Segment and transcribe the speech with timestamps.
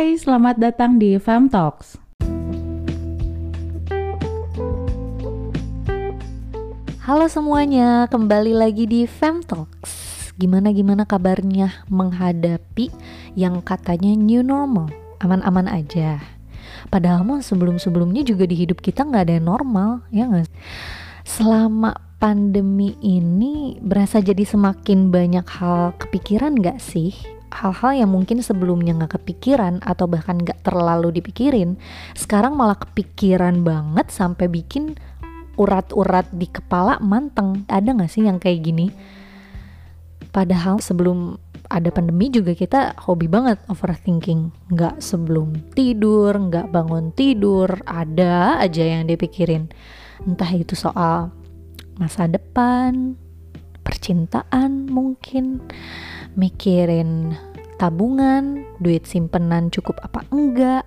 [0.00, 2.00] Hai, selamat datang di Fam Talks.
[7.04, 9.92] Halo semuanya, kembali lagi di Fam Talks.
[10.40, 12.88] Gimana gimana kabarnya menghadapi
[13.36, 14.88] yang katanya new normal?
[15.20, 16.16] Aman-aman aja.
[16.88, 20.48] Padahal mau sebelum-sebelumnya juga di hidup kita nggak ada yang normal, ya nggak?
[21.28, 27.12] Selama pandemi ini berasa jadi semakin banyak hal kepikiran nggak sih?
[27.50, 31.76] Hal-hal yang mungkin sebelumnya nggak kepikiran atau bahkan nggak terlalu dipikirin
[32.14, 34.94] sekarang malah kepikiran banget sampai bikin
[35.60, 37.68] urat-urat di kepala manteng.
[37.68, 38.88] Ada nggak sih yang kayak gini?
[40.32, 41.36] Padahal sebelum
[41.70, 44.48] ada pandemi juga kita hobi banget overthinking.
[44.72, 49.68] Nggak sebelum tidur nggak bangun tidur ada aja yang dipikirin.
[50.24, 51.28] Entah itu soal
[52.00, 53.18] masa depan
[53.84, 55.60] percintaan mungkin
[56.38, 57.36] mikirin
[57.80, 60.84] tabungan, duit simpenan cukup apa enggak,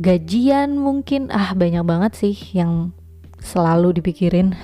[0.00, 2.96] gajian mungkin, ah banyak banget sih yang
[3.44, 4.56] selalu dipikirin.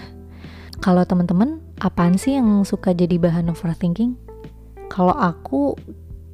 [0.80, 4.16] Kalau teman-teman, apaan sih yang suka jadi bahan overthinking?
[4.88, 5.76] Kalau aku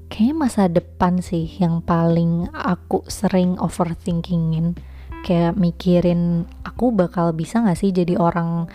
[0.06, 4.78] kayaknya masa depan sih yang paling aku sering overthinkingin.
[5.22, 8.66] Kayak mikirin aku bakal bisa gak sih jadi orang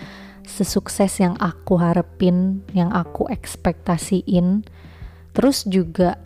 [0.47, 4.63] sesukses yang aku harapin, yang aku ekspektasiin.
[5.35, 6.17] Terus juga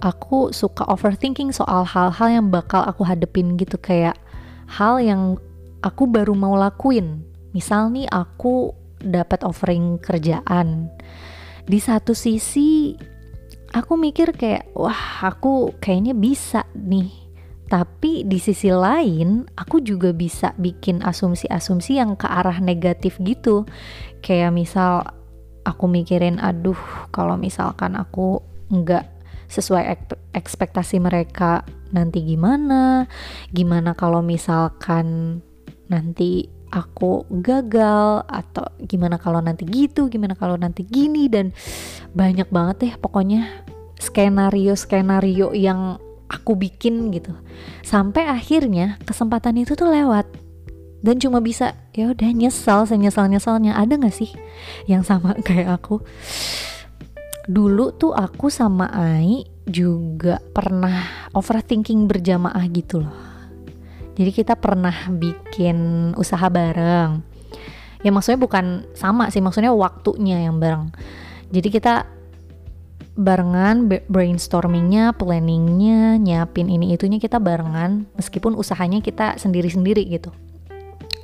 [0.00, 4.16] aku suka overthinking soal hal-hal yang bakal aku hadepin gitu kayak
[4.68, 5.40] hal yang
[5.80, 7.24] aku baru mau lakuin.
[7.56, 10.92] Misal nih aku dapat offering kerjaan.
[11.64, 12.94] Di satu sisi
[13.72, 17.26] aku mikir kayak wah aku kayaknya bisa nih
[17.66, 23.66] tapi di sisi lain, aku juga bisa bikin asumsi-asumsi yang ke arah negatif gitu.
[24.22, 25.02] Kayak misal
[25.66, 26.78] aku mikirin, aduh
[27.10, 28.38] kalau misalkan aku
[28.70, 29.15] nggak
[29.46, 29.84] sesuai
[30.34, 31.62] ekspektasi mereka
[31.94, 33.06] nanti gimana?
[33.50, 35.38] Gimana kalau misalkan
[35.86, 41.54] nanti aku gagal atau gimana kalau nanti gitu, gimana kalau nanti gini dan
[42.12, 43.64] banyak banget deh pokoknya
[43.96, 47.32] skenario-skenario yang aku bikin gitu.
[47.86, 50.26] Sampai akhirnya kesempatan itu tuh lewat.
[51.06, 54.32] Dan cuma bisa ya udah nyesal senyesal nyesalnya ada nggak sih
[54.90, 56.02] yang sama kayak aku
[57.46, 63.18] dulu tuh aku sama Ai juga pernah overthinking berjamaah gitu loh.
[64.16, 67.20] Jadi kita pernah bikin usaha bareng.
[68.00, 70.94] Ya maksudnya bukan sama sih maksudnya waktunya yang bareng.
[71.50, 71.94] Jadi kita
[73.16, 80.30] barengan brainstormingnya, planningnya, nyiapin ini itunya kita barengan meskipun usahanya kita sendiri-sendiri gitu.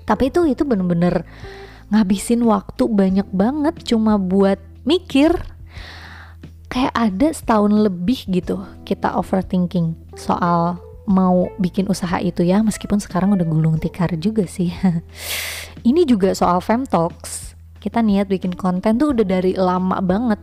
[0.09, 1.23] Tapi itu itu bener-bener
[1.93, 4.57] ngabisin waktu banyak banget cuma buat
[4.89, 5.37] mikir
[6.73, 13.37] kayak ada setahun lebih gitu kita overthinking soal mau bikin usaha itu ya meskipun sekarang
[13.37, 14.73] udah gulung tikar juga sih.
[15.89, 17.53] Ini juga soal fem talks.
[17.83, 20.39] Kita niat bikin konten tuh udah dari lama banget.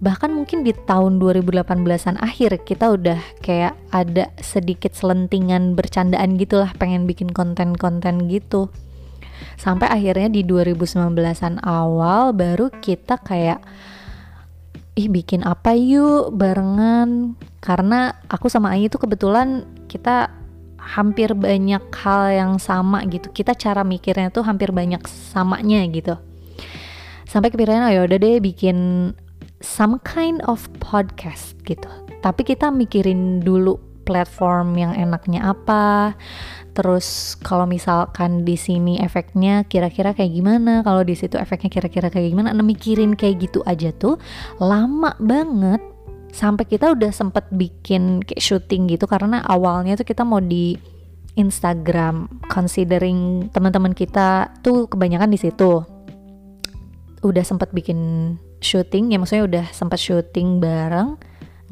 [0.00, 7.04] Bahkan mungkin di tahun 2018an akhir kita udah kayak ada sedikit selentingan bercandaan gitulah pengen
[7.04, 8.72] bikin konten-konten gitu.
[9.60, 13.60] Sampai akhirnya di 2019an awal baru kita kayak
[15.00, 20.28] ih bikin apa yuk barengan karena aku sama Ayu itu kebetulan kita
[20.76, 26.20] hampir banyak hal yang sama gitu kita cara mikirnya tuh hampir banyak samanya gitu
[27.24, 28.76] sampai kepikiran oh ya udah deh bikin
[29.60, 31.86] some kind of podcast gitu.
[32.20, 33.76] Tapi kita mikirin dulu
[34.08, 36.16] platform yang enaknya apa.
[36.70, 42.30] Terus kalau misalkan di sini efeknya kira-kira kayak gimana, kalau di situ efeknya kira-kira kayak
[42.30, 44.16] gimana, nah mikirin kayak gitu aja tuh
[44.62, 45.82] lama banget.
[46.30, 50.78] Sampai kita udah sempet bikin kayak syuting gitu karena awalnya tuh kita mau di
[51.34, 55.82] Instagram considering teman-teman kita tuh kebanyakan di situ.
[57.26, 61.18] Udah sempet bikin syuting ya maksudnya udah sempat syuting bareng.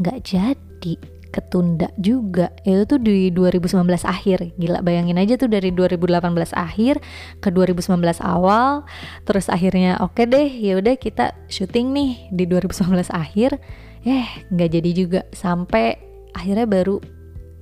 [0.02, 0.94] Nggak jadi
[1.28, 2.50] ketunda juga.
[2.64, 4.56] Itu tuh di 2019 akhir.
[4.56, 6.18] Gila bayangin aja tuh dari 2018
[6.56, 7.00] akhir
[7.38, 8.88] ke 2019 awal.
[9.28, 13.60] Terus akhirnya oke okay deh ya udah kita syuting nih di 2019 akhir.
[14.04, 15.20] Eh nggak jadi juga.
[15.34, 16.00] Sampai
[16.32, 17.00] akhirnya baru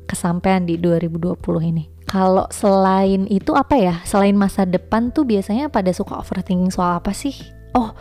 [0.07, 1.35] kesampaian di 2020
[1.67, 1.85] ini.
[2.07, 3.99] Kalau selain itu apa ya?
[4.07, 7.35] Selain masa depan tuh biasanya pada suka overthinking soal apa sih?
[7.75, 7.93] Oh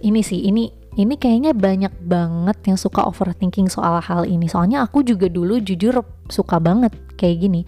[0.00, 4.50] ini sih ini ini kayaknya banyak banget yang suka overthinking soal hal ini.
[4.50, 7.62] Soalnya aku juga dulu jujur suka banget kayak gini.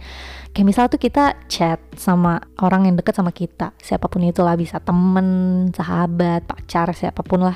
[0.51, 3.71] Kayak misal tuh kita chat sama orang yang deket sama kita.
[3.79, 7.55] Siapa pun itulah bisa temen sahabat pacar siapa pun lah.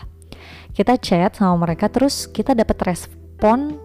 [0.71, 3.75] Kita chat sama mereka terus kita dapat respon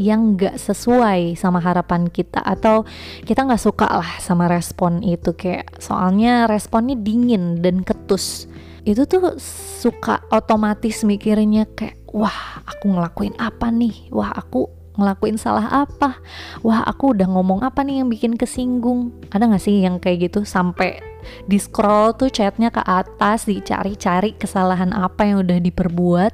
[0.00, 2.86] yang gak sesuai sama harapan kita atau
[3.26, 5.36] kita nggak suka lah sama respon itu.
[5.36, 8.48] Kayak soalnya responnya dingin dan ketus
[8.88, 9.36] itu tuh
[9.84, 14.08] suka otomatis mikirnya kayak wah aku ngelakuin apa nih?
[14.08, 14.64] Wah aku
[14.96, 16.16] ngelakuin salah apa?
[16.64, 19.12] Wah aku udah ngomong apa nih yang bikin kesinggung?
[19.28, 20.48] Ada gak sih yang kayak gitu?
[20.48, 21.04] Sampai
[21.44, 26.32] di scroll tuh chatnya ke atas dicari-cari kesalahan apa yang udah diperbuat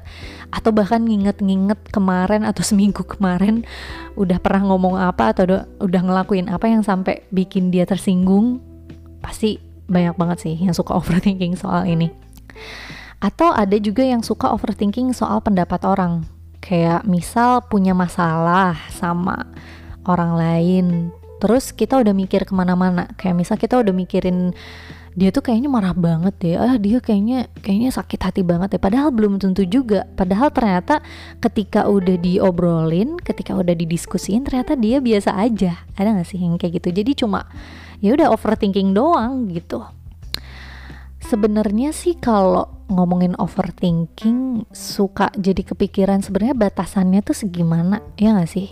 [0.55, 3.67] atau bahkan nginget-nginget kemarin atau seminggu kemarin
[4.15, 8.63] udah pernah ngomong apa atau udah, ngelakuin apa yang sampai bikin dia tersinggung?
[9.19, 9.59] Pasti
[9.91, 12.24] banyak banget sih yang suka overthinking soal ini
[13.23, 16.27] atau ada juga yang suka overthinking soal pendapat orang.
[16.59, 19.45] Kayak misal punya masalah sama
[20.05, 20.85] orang lain
[21.39, 23.11] terus kita udah mikir ke mana-mana.
[23.19, 24.55] Kayak misal kita udah mikirin
[25.15, 26.55] dia tuh kayaknya marah banget deh.
[26.59, 30.09] Ah dia kayaknya kayaknya sakit hati banget ya padahal belum tentu juga.
[30.17, 30.99] Padahal ternyata
[31.39, 35.85] ketika udah diobrolin ketika udah didiskusin ternyata dia biasa aja.
[35.95, 36.89] Ada gak sih yang kayak gitu?
[36.91, 37.47] Jadi cuma
[38.03, 39.85] ya udah overthinking doang gitu
[41.25, 48.69] sebenarnya sih kalau ngomongin overthinking suka jadi kepikiran sebenarnya batasannya tuh segimana ya gak sih?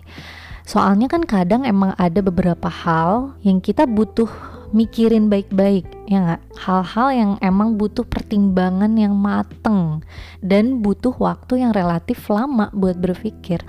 [0.64, 4.30] Soalnya kan kadang emang ada beberapa hal yang kita butuh
[4.72, 6.42] mikirin baik-baik ya nggak?
[6.56, 10.00] Hal-hal yang emang butuh pertimbangan yang mateng
[10.40, 13.60] dan butuh waktu yang relatif lama buat berpikir.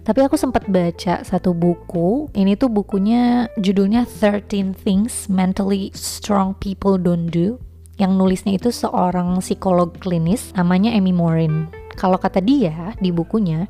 [0.00, 6.96] Tapi aku sempat baca satu buku ini tuh bukunya judulnya 13 Things Mentally Strong People
[6.96, 7.69] Don't Do
[8.00, 11.68] yang nulisnya itu seorang psikolog klinis namanya Amy Morin.
[12.00, 13.68] Kalau kata dia di bukunya,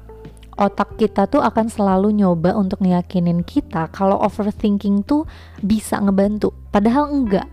[0.54, 5.26] otak kita tuh akan selalu nyoba untuk ngeyakinin kita kalau overthinking tuh
[5.58, 6.54] bisa ngebantu.
[6.70, 7.50] Padahal enggak.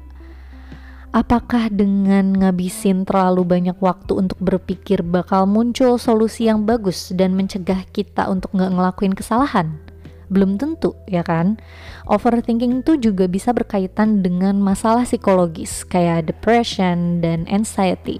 [1.15, 7.89] Apakah dengan ngabisin terlalu banyak waktu untuk berpikir bakal muncul solusi yang bagus dan mencegah
[7.89, 9.86] kita untuk nggak ngelakuin kesalahan?
[10.27, 11.59] Belum tentu ya kan?
[12.07, 18.19] Overthinking itu juga bisa berkaitan dengan masalah psikologis kayak depression dan anxiety.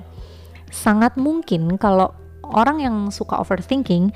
[0.72, 2.12] Sangat mungkin kalau
[2.44, 4.16] orang yang suka overthinking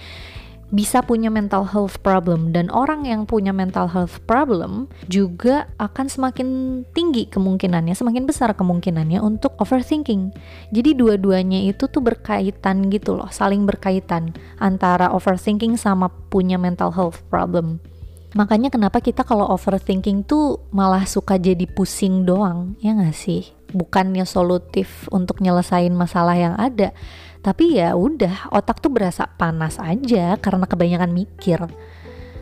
[0.72, 6.48] bisa punya mental health problem dan orang yang punya mental health problem juga akan semakin
[6.96, 10.32] tinggi kemungkinannya, semakin besar kemungkinannya untuk overthinking.
[10.72, 14.32] Jadi dua-duanya itu tuh berkaitan gitu loh, saling berkaitan
[14.64, 17.84] antara overthinking sama punya mental health problem.
[18.32, 23.52] Makanya kenapa kita kalau overthinking tuh malah suka jadi pusing doang, ya gak sih?
[23.76, 26.96] Bukannya solutif untuk nyelesain masalah yang ada,
[27.42, 31.60] tapi ya udah otak tuh berasa panas aja karena kebanyakan mikir.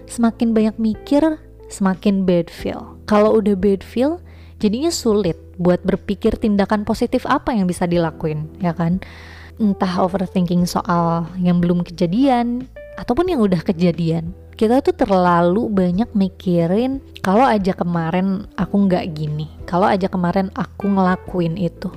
[0.07, 1.39] Semakin banyak mikir,
[1.71, 2.99] semakin bad feel.
[3.07, 4.19] Kalau udah bad feel,
[4.59, 8.99] jadinya sulit buat berpikir tindakan positif apa yang bisa dilakuin, ya kan?
[9.59, 12.67] Entah overthinking soal yang belum kejadian
[12.99, 19.47] ataupun yang udah kejadian kita tuh terlalu banyak mikirin kalau aja kemarin aku nggak gini,
[19.63, 21.87] kalau aja kemarin aku ngelakuin itu.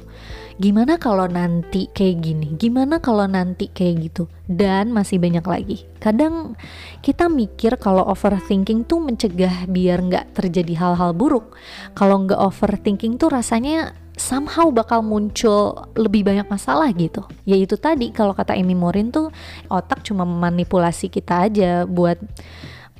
[0.60, 2.46] Gimana kalau nanti kayak gini?
[2.56, 4.24] Gimana kalau nanti kayak gitu?
[4.44, 5.78] Dan masih banyak lagi.
[5.96, 6.58] Kadang
[7.00, 11.56] kita mikir kalau overthinking tuh mencegah biar nggak terjadi hal-hal buruk.
[11.96, 17.24] Kalau nggak overthinking tuh rasanya somehow bakal muncul lebih banyak masalah gitu.
[17.48, 19.32] Yaitu tadi kalau kata Amy Morin tuh
[19.72, 22.20] otak cuma memanipulasi kita aja buat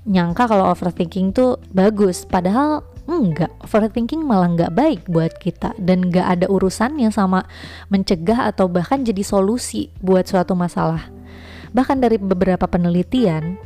[0.09, 2.25] nyangka kalau overthinking tuh bagus.
[2.27, 7.47] Padahal enggak, overthinking malah enggak baik buat kita dan enggak ada urusannya sama
[7.91, 11.11] mencegah atau bahkan jadi solusi buat suatu masalah.
[11.73, 13.57] Bahkan dari beberapa penelitian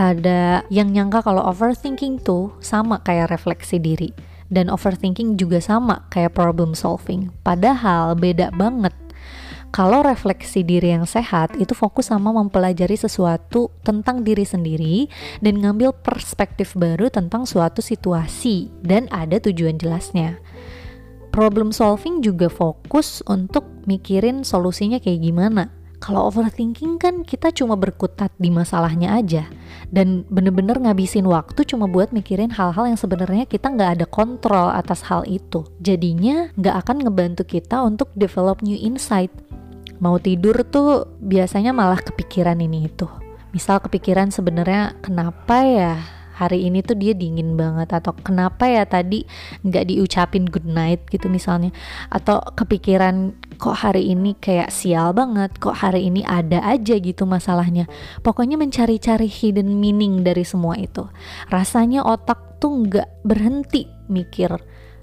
[0.00, 4.10] ada yang nyangka kalau overthinking tuh sama kayak refleksi diri
[4.50, 7.30] dan overthinking juga sama kayak problem solving.
[7.46, 8.92] Padahal beda banget.
[9.70, 15.06] Kalau refleksi diri yang sehat itu fokus sama mempelajari sesuatu tentang diri sendiri
[15.38, 20.42] dan ngambil perspektif baru tentang suatu situasi dan ada tujuan jelasnya.
[21.30, 28.32] Problem solving juga fokus untuk mikirin solusinya kayak gimana kalau overthinking kan kita cuma berkutat
[28.40, 29.44] di masalahnya aja
[29.92, 35.04] dan bener-bener ngabisin waktu cuma buat mikirin hal-hal yang sebenarnya kita nggak ada kontrol atas
[35.06, 35.68] hal itu.
[35.78, 39.28] Jadinya nggak akan ngebantu kita untuk develop new insight.
[40.00, 43.04] Mau tidur tuh biasanya malah kepikiran ini itu.
[43.52, 45.94] Misal kepikiran sebenarnya kenapa ya
[46.40, 49.28] hari ini tuh dia dingin banget atau kenapa ya tadi
[49.60, 51.68] nggak diucapin good night gitu misalnya.
[52.08, 57.84] Atau kepikiran kok hari ini kayak sial banget kok hari ini ada aja gitu masalahnya.
[58.24, 61.04] Pokoknya mencari-cari hidden meaning dari semua itu.
[61.52, 64.56] Rasanya otak tuh nggak berhenti mikir.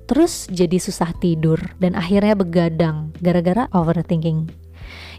[0.07, 4.47] Terus jadi susah tidur dan akhirnya begadang gara-gara overthinking.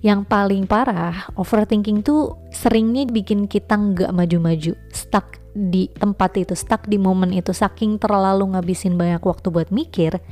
[0.00, 6.86] Yang paling parah, overthinking tuh seringnya bikin kita nggak maju-maju, stuck di tempat itu, stuck
[6.86, 10.22] di momen itu, saking terlalu ngabisin banyak waktu buat mikir,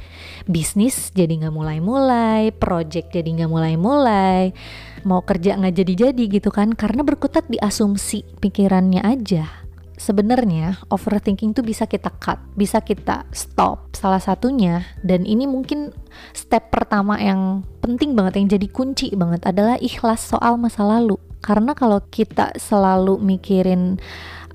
[0.47, 4.55] bisnis jadi nggak mulai-mulai, project jadi nggak mulai-mulai,
[5.03, 9.66] mau kerja nggak jadi-jadi gitu kan, karena berkutat di asumsi pikirannya aja.
[9.97, 13.97] Sebenarnya overthinking tuh bisa kita cut, bisa kita stop.
[13.97, 15.93] Salah satunya dan ini mungkin
[16.37, 21.17] step pertama yang penting banget yang jadi kunci banget adalah ikhlas soal masa lalu.
[21.41, 23.97] Karena kalau kita selalu mikirin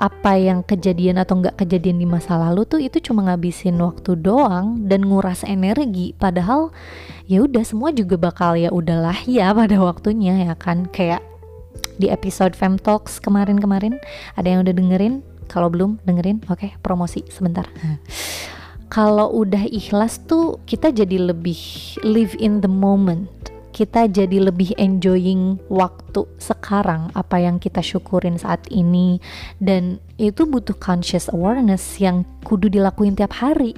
[0.02, 4.90] apa yang kejadian atau nggak kejadian di masa lalu tuh itu cuma ngabisin waktu doang
[4.90, 6.74] dan nguras energi padahal
[7.30, 11.22] ya udah semua juga bakal ya udahlah ya pada waktunya ya kan kayak
[12.02, 14.02] di episode Fem Talks kemarin-kemarin
[14.34, 15.22] ada yang udah dengerin
[15.52, 17.68] kalau belum dengerin oke okay, promosi sebentar.
[18.88, 21.60] Kalau udah ikhlas tuh kita jadi lebih
[22.08, 23.28] live in the moment.
[23.72, 29.24] Kita jadi lebih enjoying waktu sekarang apa yang kita syukurin saat ini.
[29.64, 33.76] Dan itu butuh conscious awareness yang kudu dilakuin tiap hari.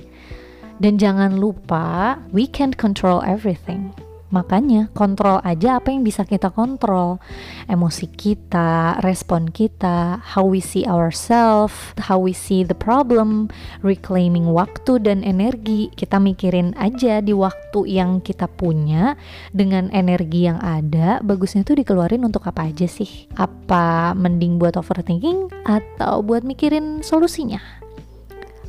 [0.82, 3.94] Dan jangan lupa we can't control everything
[4.34, 7.22] Makanya kontrol aja apa yang bisa kita kontrol.
[7.70, 13.54] Emosi kita, respon kita, how we see ourselves, how we see the problem,
[13.86, 15.94] reclaiming waktu dan energi.
[15.94, 19.13] Kita mikirin aja di waktu yang kita punya
[19.54, 23.30] dengan energi yang ada, bagusnya tuh dikeluarin untuk apa aja sih?
[23.38, 27.83] Apa mending buat overthinking atau buat mikirin solusinya?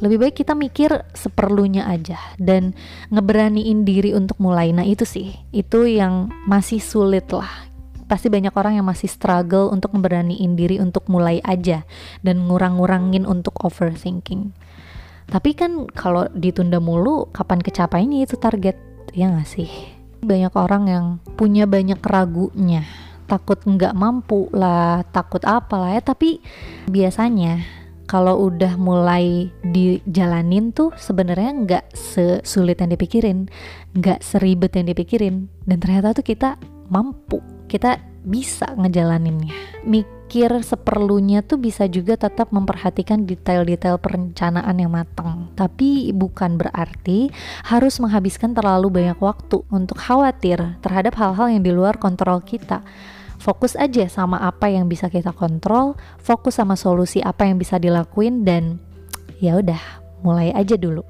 [0.05, 2.77] Lebih baik kita mikir seperlunya aja dan
[3.09, 4.69] ngeberaniin diri untuk mulai.
[4.77, 5.33] Nah itu sih.
[5.49, 7.49] Itu yang masih sulit lah.
[8.05, 11.89] Pasti banyak orang yang masih struggle untuk ngeberaniin diri untuk mulai aja
[12.21, 14.53] dan ngurang-ngurangin untuk overthinking.
[15.25, 18.77] Tapi kan kalau ditunda mulu kapan kecapainya itu target?
[19.17, 19.73] Ya gak sih?
[20.21, 21.05] Banyak orang yang
[21.41, 22.85] punya banyak ragunya.
[23.25, 26.05] Takut nggak mampu lah takut apalah ya.
[26.05, 26.45] Tapi
[26.93, 33.39] biasanya kalau udah mulai dijalanin tuh sebenarnya nggak sesulit yang dipikirin,
[33.97, 36.61] nggak seribet yang dipikirin, dan ternyata tuh kita
[36.93, 39.53] mampu, kita bisa ngejalaninnya.
[39.85, 45.53] Mikir seperlunya tuh bisa juga tetap memperhatikan detail-detail perencanaan yang matang.
[45.53, 47.29] Tapi bukan berarti
[47.69, 52.81] harus menghabiskan terlalu banyak waktu untuk khawatir terhadap hal-hal yang di luar kontrol kita
[53.45, 58.49] fokus aja sama apa yang bisa kita kontrol, fokus sama solusi apa yang bisa dilakuin
[58.49, 58.81] dan
[59.37, 61.05] ya udah mulai aja dulu.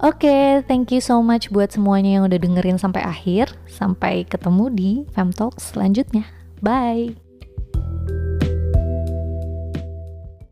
[0.00, 3.52] Oke, okay, thank you so much buat semuanya yang udah dengerin sampai akhir.
[3.66, 6.24] Sampai ketemu di Fem Talk selanjutnya.
[6.62, 7.29] Bye.